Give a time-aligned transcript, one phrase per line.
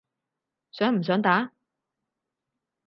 [0.71, 1.51] 想唔想打？